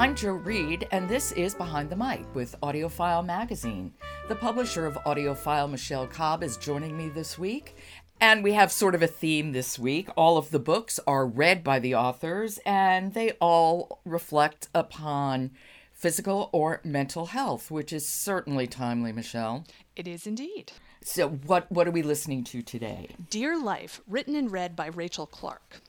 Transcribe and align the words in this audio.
I'm 0.00 0.16
Jo 0.16 0.32
Reed, 0.32 0.88
and 0.92 1.06
this 1.06 1.30
is 1.32 1.54
Behind 1.54 1.90
the 1.90 1.94
Mic 1.94 2.24
with 2.34 2.58
AudioFile 2.62 3.22
Magazine. 3.22 3.92
The 4.28 4.34
publisher 4.34 4.86
of 4.86 4.94
AudioFile, 5.04 5.70
Michelle 5.70 6.06
Cobb, 6.06 6.42
is 6.42 6.56
joining 6.56 6.96
me 6.96 7.10
this 7.10 7.38
week. 7.38 7.76
And 8.18 8.42
we 8.42 8.54
have 8.54 8.72
sort 8.72 8.94
of 8.94 9.02
a 9.02 9.06
theme 9.06 9.52
this 9.52 9.78
week. 9.78 10.08
All 10.16 10.38
of 10.38 10.52
the 10.52 10.58
books 10.58 11.00
are 11.06 11.26
read 11.26 11.62
by 11.62 11.80
the 11.80 11.96
authors, 11.96 12.58
and 12.64 13.12
they 13.12 13.32
all 13.42 14.00
reflect 14.06 14.68
upon 14.74 15.50
physical 15.92 16.48
or 16.50 16.80
mental 16.82 17.26
health, 17.26 17.70
which 17.70 17.92
is 17.92 18.08
certainly 18.08 18.66
timely, 18.66 19.12
Michelle. 19.12 19.66
It 19.96 20.08
is 20.08 20.26
indeed. 20.26 20.72
So, 21.02 21.28
what, 21.28 21.70
what 21.70 21.86
are 21.86 21.90
we 21.92 22.00
listening 22.00 22.44
to 22.44 22.62
today? 22.62 23.10
Dear 23.28 23.62
Life, 23.62 24.00
written 24.08 24.34
and 24.34 24.50
read 24.50 24.74
by 24.74 24.86
Rachel 24.86 25.26
Clarke. 25.26 25.82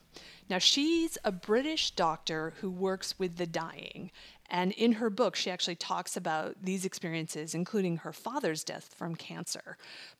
Now, 0.50 0.58
she's 0.58 1.18
a 1.24 1.32
British 1.32 1.92
doctor 1.92 2.54
who 2.60 2.70
works 2.70 3.18
with 3.18 3.38
the 3.38 3.48
dying. 3.48 4.12
And 4.50 4.74
in 4.74 4.94
her 4.94 5.10
book, 5.10 5.36
she 5.36 5.50
actually 5.50 5.76
talks 5.76 6.18
about 6.18 6.58
these 6.62 6.84
experiences, 6.84 7.56
including 7.56 7.98
her 7.98 8.12
father's 8.12 8.64
death 8.64 8.94
from 8.98 9.16
cancer. 9.16 9.78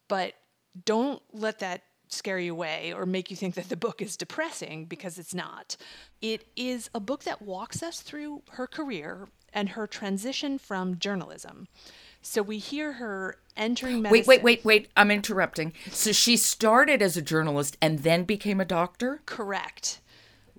But 0.08 0.36
don't 0.86 1.22
let 1.34 1.60
that 1.60 1.84
scare 2.08 2.40
you 2.40 2.54
away 2.54 2.94
or 2.94 3.06
make 3.06 3.30
you 3.30 3.38
think 3.38 3.56
that 3.56 3.70
the 3.70 3.78
book 3.78 4.02
is 4.02 4.18
depressing 4.18 4.86
because 4.86 5.18
it's 5.18 5.34
not. 5.34 5.76
It 6.22 6.46
is 6.56 6.90
a 6.94 7.00
book 7.00 7.24
that 7.24 7.42
walks 7.42 7.82
us 7.84 8.02
through 8.02 8.44
her 8.52 8.68
career 8.68 9.28
and 9.54 9.70
her 9.70 9.88
transition 9.88 10.58
from 10.58 10.98
journalism. 10.98 11.68
So 12.22 12.42
we 12.42 12.58
hear 12.58 12.94
her 12.94 13.38
entering 13.58 14.02
medicine. 14.02 14.28
Wait, 14.28 14.28
wait, 14.28 14.44
wait, 14.44 14.66
wait. 14.66 14.90
I'm 14.96 15.12
interrupting. 15.12 15.74
So 15.90 16.12
she 16.12 16.38
started 16.38 17.02
as 17.02 17.18
a 17.18 17.22
journalist 17.22 17.78
and 17.82 18.00
then 18.00 18.24
became 18.24 18.62
a 18.62 18.66
doctor? 18.66 19.22
Correct. 19.26 20.00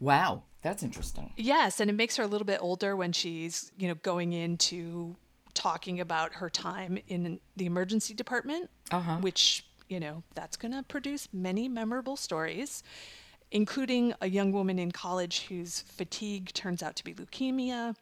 Wow, 0.03 0.43
that's 0.63 0.83
interesting. 0.83 1.33
Yes, 1.37 1.79
and 1.79 1.89
it 1.89 1.93
makes 1.93 2.17
her 2.17 2.25
a 2.25 2.27
little 2.27 2.45
bit 2.45 2.59
older 2.61 2.97
when 2.97 3.13
she's, 3.13 3.71
you 3.79 3.87
know, 3.87 3.95
going 3.95 4.33
into 4.33 5.15
talking 5.55 6.01
about 6.01 6.35
her 6.35 6.51
time 6.51 6.99
in 7.07 7.39
the 7.57 7.67
emergency 7.67 8.13
department, 8.13 8.69
uh-huh. 8.91 9.19
which, 9.19 9.65
you 9.89 10.01
know, 10.01 10.25
that's 10.35 10.57
going 10.57 10.73
to 10.73 10.83
produce 10.83 11.29
many 11.33 11.69
memorable 11.69 12.17
stories, 12.17 12.83
including 13.53 14.13
a 14.21 14.29
young 14.29 14.51
woman 14.51 14.77
in 14.77 14.91
college 14.91 15.47
whose 15.49 15.83
fatigue 15.83 16.53
turns 16.53 16.83
out 16.83 16.97
to 16.97 17.05
be 17.05 17.15
leukemia 17.15 17.95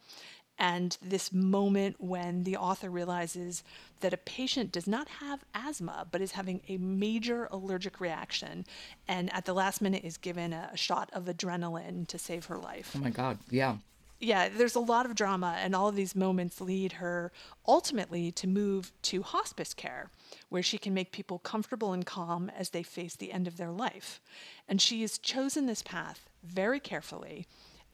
and 0.61 0.95
this 1.01 1.33
moment 1.33 1.95
when 1.97 2.43
the 2.43 2.55
author 2.55 2.91
realizes 2.91 3.63
that 4.01 4.13
a 4.13 4.17
patient 4.17 4.71
does 4.71 4.85
not 4.85 5.07
have 5.07 5.43
asthma 5.55 6.05
but 6.11 6.21
is 6.21 6.33
having 6.33 6.61
a 6.67 6.77
major 6.77 7.47
allergic 7.49 7.99
reaction 7.99 8.63
and 9.07 9.33
at 9.33 9.45
the 9.45 9.53
last 9.53 9.81
minute 9.81 10.05
is 10.05 10.17
given 10.17 10.53
a 10.53 10.77
shot 10.77 11.09
of 11.13 11.25
adrenaline 11.25 12.07
to 12.07 12.19
save 12.19 12.45
her 12.45 12.59
life. 12.59 12.93
Oh 12.95 12.99
my 12.99 13.09
God, 13.09 13.39
yeah. 13.49 13.77
Yeah, 14.19 14.49
there's 14.49 14.75
a 14.75 14.79
lot 14.79 15.07
of 15.07 15.15
drama, 15.15 15.57
and 15.57 15.75
all 15.75 15.87
of 15.87 15.95
these 15.95 16.15
moments 16.15 16.61
lead 16.61 16.91
her 16.93 17.31
ultimately 17.67 18.31
to 18.33 18.45
move 18.45 18.91
to 19.01 19.23
hospice 19.23 19.73
care, 19.73 20.11
where 20.49 20.61
she 20.61 20.77
can 20.77 20.93
make 20.93 21.11
people 21.11 21.39
comfortable 21.39 21.91
and 21.91 22.05
calm 22.05 22.51
as 22.55 22.69
they 22.69 22.83
face 22.83 23.15
the 23.15 23.31
end 23.31 23.47
of 23.47 23.57
their 23.57 23.71
life. 23.71 24.21
And 24.69 24.79
she 24.79 25.01
has 25.01 25.17
chosen 25.17 25.65
this 25.65 25.81
path 25.81 26.29
very 26.43 26.79
carefully 26.79 27.47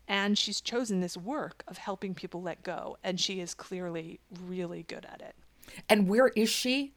and 0.08 0.38
she's 0.38 0.62
chosen 0.62 1.02
this 1.02 1.18
work 1.18 1.64
of 1.68 1.78
helping 1.78 2.14
people 2.14 2.42
let 2.42 2.64
go. 2.64 2.98
And 3.04 3.20
she 3.20 3.40
is 3.40 3.54
clearly 3.54 4.20
really 4.46 4.84
good 4.84 5.06
at 5.12 5.22
it. 5.22 5.36
And 5.90 6.08
where 6.08 6.30
is 6.30 6.50
she? 6.50 6.94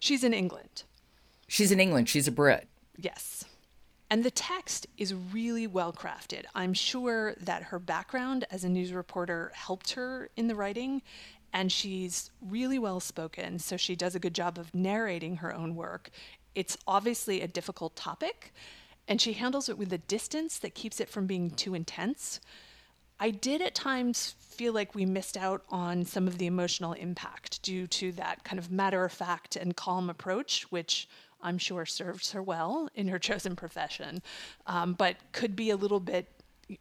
She's 0.00 0.24
in 0.24 0.34
England. 0.34 0.82
She's 1.46 1.70
in 1.70 1.80
England. 1.80 2.08
She's 2.08 2.26
a 2.26 2.32
Brit. 2.32 2.66
Yes. 2.96 3.44
And 4.10 4.24
the 4.24 4.30
text 4.30 4.86
is 4.98 5.14
really 5.14 5.66
well 5.66 5.92
crafted. 5.92 6.44
I'm 6.54 6.74
sure 6.74 7.34
that 7.40 7.62
her 7.62 7.78
background 7.78 8.44
as 8.50 8.64
a 8.64 8.68
news 8.68 8.92
reporter 8.92 9.52
helped 9.54 9.92
her 9.92 10.28
in 10.36 10.48
the 10.48 10.54
writing, 10.54 11.00
and 11.52 11.72
she's 11.72 12.30
really 12.46 12.78
well 12.78 13.00
spoken, 13.00 13.58
so 13.58 13.78
she 13.78 13.96
does 13.96 14.14
a 14.14 14.18
good 14.18 14.34
job 14.34 14.58
of 14.58 14.74
narrating 14.74 15.36
her 15.36 15.54
own 15.54 15.74
work. 15.74 16.10
It's 16.54 16.76
obviously 16.86 17.40
a 17.40 17.48
difficult 17.48 17.96
topic, 17.96 18.52
and 19.12 19.20
she 19.20 19.34
handles 19.34 19.68
it 19.68 19.76
with 19.76 19.92
a 19.92 19.98
distance 19.98 20.56
that 20.56 20.74
keeps 20.74 20.98
it 20.98 21.06
from 21.06 21.26
being 21.26 21.50
too 21.50 21.74
intense. 21.74 22.40
I 23.20 23.28
did 23.28 23.60
at 23.60 23.74
times 23.74 24.36
feel 24.40 24.72
like 24.72 24.94
we 24.94 25.04
missed 25.04 25.36
out 25.36 25.64
on 25.68 26.06
some 26.06 26.26
of 26.26 26.38
the 26.38 26.46
emotional 26.46 26.94
impact 26.94 27.62
due 27.62 27.86
to 27.88 28.12
that 28.12 28.42
kind 28.42 28.58
of 28.58 28.70
matter 28.70 29.04
of 29.04 29.12
fact 29.12 29.54
and 29.54 29.76
calm 29.76 30.08
approach, 30.08 30.62
which 30.70 31.10
I'm 31.42 31.58
sure 31.58 31.84
serves 31.84 32.32
her 32.32 32.42
well 32.42 32.88
in 32.94 33.08
her 33.08 33.18
chosen 33.28 33.54
profession, 33.54 34.22
um, 34.66 34.94
but 34.94 35.16
could 35.32 35.54
be 35.54 35.68
a 35.68 35.76
little 35.76 36.00
bit 36.00 36.26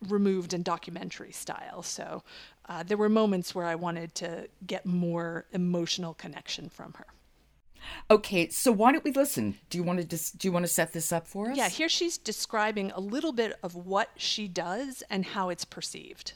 removed 0.08 0.54
in 0.54 0.64
documentary 0.64 1.34
style. 1.34 1.84
So 1.84 2.24
uh, 2.70 2.84
there 2.84 2.96
were 2.96 3.10
moments 3.10 3.54
where 3.54 3.66
I 3.66 3.76
wanted 3.76 4.16
to 4.16 4.48
get 4.66 4.86
more 4.86 5.48
emotional 5.52 6.14
connection 6.14 6.70
from 6.70 6.94
her. 6.94 7.08
Okay, 8.10 8.50
so 8.50 8.72
why 8.72 8.92
don't 8.92 9.04
we 9.04 9.12
listen? 9.12 9.58
Do 9.70 9.78
you 9.78 9.84
want 9.84 10.00
to 10.00 10.06
dis- 10.06 10.32
do 10.32 10.48
you 10.48 10.52
want 10.52 10.66
to 10.66 10.72
set 10.72 10.94
this 10.94 11.12
up 11.12 11.28
for 11.28 11.52
us? 11.52 11.58
Yeah, 11.58 11.70
here 11.70 11.90
she's 11.90 12.18
describing 12.18 12.92
a 12.92 13.00
little 13.00 13.34
bit 13.34 13.58
of 13.64 13.76
what 13.76 14.10
she 14.18 14.48
does 14.48 15.04
and 15.10 15.26
how 15.26 15.50
it's 15.50 15.66
perceived. 15.66 16.34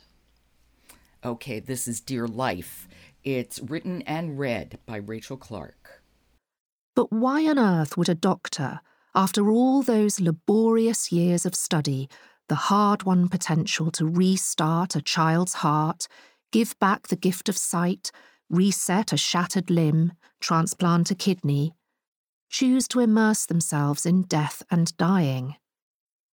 Okay, 1.23 1.59
this 1.59 1.87
is 1.87 2.01
Dear 2.01 2.27
Life. 2.27 2.87
It's 3.23 3.59
written 3.59 4.03
and 4.03 4.37
read 4.37 4.77
by 4.85 4.97
Rachel 4.97 5.37
Clarke. 5.37 6.03
But 6.95 7.11
why 7.11 7.45
on 7.47 7.57
earth 7.57 7.97
would 7.97 8.09
a 8.09 8.15
doctor, 8.15 8.79
after 9.15 9.49
all 9.49 9.81
those 9.81 10.19
laborious 10.19 11.11
years 11.11 11.45
of 11.45 11.55
study, 11.55 12.09
the 12.47 12.55
hard 12.55 13.03
won 13.03 13.27
potential 13.27 13.89
to 13.91 14.05
restart 14.05 14.95
a 14.95 15.01
child's 15.01 15.55
heart, 15.55 16.07
give 16.51 16.77
back 16.79 17.07
the 17.07 17.15
gift 17.15 17.49
of 17.49 17.57
sight, 17.57 18.11
reset 18.49 19.13
a 19.13 19.17
shattered 19.17 19.69
limb, 19.69 20.13
transplant 20.39 21.11
a 21.11 21.15
kidney, 21.15 21.73
choose 22.49 22.87
to 22.87 22.99
immerse 22.99 23.45
themselves 23.45 24.05
in 24.05 24.23
death 24.23 24.63
and 24.69 24.95
dying. 24.97 25.55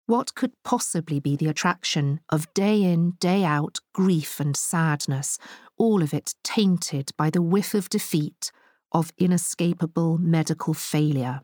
What 0.05 0.35
could 0.35 0.51
possibly 0.63 1.19
be 1.19 1.35
the 1.35 1.47
attraction 1.47 2.19
of 2.29 2.53
day 2.53 2.83
in, 2.83 3.11
day 3.19 3.43
out 3.43 3.79
grief 3.93 4.39
and 4.39 4.57
sadness, 4.57 5.37
all 5.77 6.03
of 6.03 6.13
it 6.13 6.35
tainted 6.43 7.11
by 7.17 7.29
the 7.29 7.41
whiff 7.41 7.73
of 7.73 7.89
defeat, 7.89 8.51
of 8.91 9.13
inescapable 9.17 10.17
medical 10.17 10.73
failure? 10.73 11.41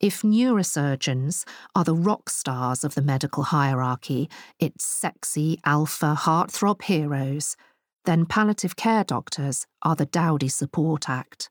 If 0.00 0.22
neurosurgeons 0.22 1.44
are 1.74 1.84
the 1.84 1.94
rock 1.94 2.30
stars 2.30 2.84
of 2.84 2.94
the 2.94 3.02
medical 3.02 3.44
hierarchy, 3.44 4.28
its 4.58 4.84
sexy 4.84 5.60
alpha 5.64 6.16
heartthrob 6.16 6.82
heroes, 6.82 7.56
then 8.08 8.24
palliative 8.24 8.74
care 8.74 9.04
doctors 9.04 9.66
are 9.82 9.94
the 9.94 10.06
Dowdy 10.06 10.48
Support 10.48 11.10
Act. 11.10 11.50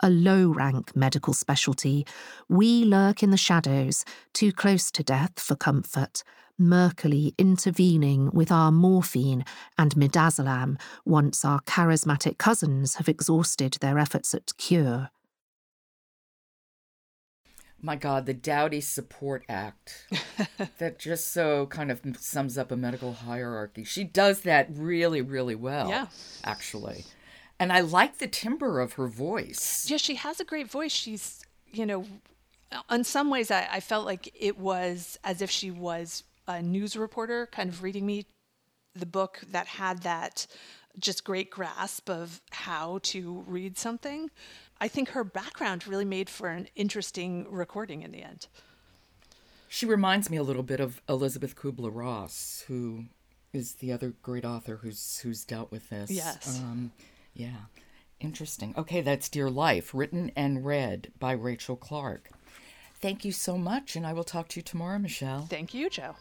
A 0.00 0.10
low 0.10 0.48
rank 0.48 0.96
medical 0.96 1.32
specialty, 1.32 2.04
we 2.48 2.84
lurk 2.84 3.22
in 3.22 3.30
the 3.30 3.36
shadows, 3.36 4.04
too 4.34 4.50
close 4.50 4.90
to 4.90 5.04
death 5.04 5.38
for 5.38 5.54
comfort, 5.54 6.24
murkily 6.60 7.34
intervening 7.38 8.32
with 8.32 8.50
our 8.50 8.72
morphine 8.72 9.44
and 9.78 9.94
midazolam 9.94 10.76
once 11.04 11.44
our 11.44 11.60
charismatic 11.60 12.36
cousins 12.36 12.96
have 12.96 13.08
exhausted 13.08 13.76
their 13.80 13.96
efforts 13.96 14.34
at 14.34 14.56
cure 14.58 15.08
my 17.82 17.96
God, 17.96 18.26
the 18.26 18.34
Dowdy 18.34 18.80
Support 18.80 19.44
Act. 19.48 20.06
that 20.78 20.98
just 20.98 21.32
so 21.32 21.66
kind 21.66 21.90
of 21.90 22.00
sums 22.18 22.56
up 22.56 22.70
a 22.70 22.76
medical 22.76 23.12
hierarchy. 23.12 23.84
She 23.84 24.04
does 24.04 24.42
that 24.42 24.68
really, 24.70 25.20
really 25.20 25.56
well. 25.56 25.88
Yeah. 25.88 26.06
Actually. 26.44 27.04
And 27.58 27.72
I 27.72 27.80
like 27.80 28.18
the 28.18 28.28
timbre 28.28 28.80
of 28.80 28.94
her 28.94 29.08
voice. 29.08 29.86
Yeah, 29.88 29.96
she 29.96 30.14
has 30.14 30.40
a 30.40 30.44
great 30.44 30.70
voice. 30.70 30.92
She's, 30.92 31.44
you 31.70 31.86
know, 31.86 32.06
in 32.90 33.04
some 33.04 33.30
ways, 33.30 33.50
I, 33.50 33.68
I 33.70 33.80
felt 33.80 34.06
like 34.06 34.32
it 34.38 34.58
was 34.58 35.18
as 35.24 35.42
if 35.42 35.50
she 35.50 35.70
was 35.70 36.24
a 36.46 36.62
news 36.62 36.96
reporter 36.96 37.46
kind 37.52 37.68
of 37.68 37.82
reading 37.82 38.06
me 38.06 38.26
the 38.94 39.06
book 39.06 39.40
that 39.50 39.66
had 39.66 40.02
that 40.02 40.46
just 40.98 41.24
great 41.24 41.50
grasp 41.50 42.08
of 42.10 42.40
how 42.50 43.00
to 43.04 43.44
read 43.46 43.78
something. 43.78 44.30
I 44.80 44.88
think 44.88 45.10
her 45.10 45.24
background 45.24 45.86
really 45.86 46.04
made 46.04 46.28
for 46.28 46.48
an 46.48 46.68
interesting 46.74 47.46
recording 47.50 48.02
in 48.02 48.12
the 48.12 48.22
end. 48.22 48.48
She 49.68 49.86
reminds 49.86 50.28
me 50.28 50.36
a 50.36 50.42
little 50.42 50.62
bit 50.62 50.80
of 50.80 51.00
Elisabeth 51.08 51.56
Kübler 51.56 51.94
Ross, 51.94 52.64
who 52.68 53.04
is 53.52 53.74
the 53.74 53.92
other 53.92 54.14
great 54.22 54.44
author 54.44 54.80
who's 54.82 55.20
who's 55.20 55.44
dealt 55.44 55.70
with 55.70 55.88
this. 55.90 56.10
Yes. 56.10 56.60
Um, 56.60 56.92
yeah. 57.34 57.66
Interesting. 58.20 58.74
Okay, 58.76 59.00
that's 59.00 59.28
Dear 59.28 59.50
Life, 59.50 59.94
written 59.94 60.30
and 60.36 60.64
read 60.64 61.10
by 61.18 61.32
Rachel 61.32 61.76
Clarke. 61.76 62.30
Thank 63.00 63.24
you 63.24 63.32
so 63.32 63.58
much, 63.58 63.96
and 63.96 64.06
I 64.06 64.12
will 64.12 64.22
talk 64.24 64.46
to 64.48 64.60
you 64.60 64.62
tomorrow, 64.62 64.98
Michelle. 64.98 65.46
Thank 65.50 65.74
you, 65.74 65.90
Jo. 65.90 66.14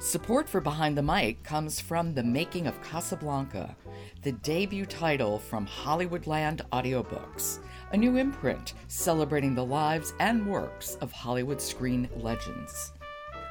Support 0.00 0.48
for 0.48 0.60
Behind 0.60 0.96
the 0.96 1.02
Mic 1.02 1.42
comes 1.42 1.80
from 1.80 2.14
The 2.14 2.22
Making 2.22 2.68
of 2.68 2.80
Casablanca, 2.82 3.76
the 4.22 4.32
debut 4.32 4.86
title 4.86 5.38
from 5.38 5.66
Hollywoodland 5.66 6.60
Audiobooks, 6.70 7.58
a 7.92 7.96
new 7.96 8.16
imprint 8.16 8.74
celebrating 8.86 9.54
the 9.54 9.64
lives 9.64 10.14
and 10.20 10.46
works 10.46 10.94
of 11.00 11.10
Hollywood 11.10 11.60
screen 11.60 12.08
legends. 12.16 12.92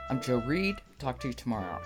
I'm 0.10 0.22
Jo 0.22 0.42
Reed. 0.48 0.78
Talk 1.00 1.20
to 1.20 1.28
you 1.28 1.34
tomorrow. 1.34 1.82